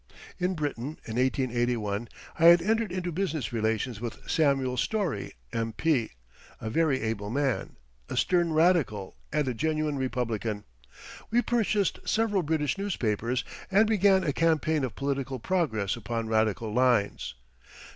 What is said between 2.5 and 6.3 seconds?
entered into business relations with Samuel Storey, M.P.,